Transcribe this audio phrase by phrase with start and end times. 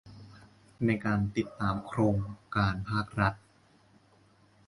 [0.85, 2.15] ในการติดตามโครง
[2.55, 3.33] การภาครัฐ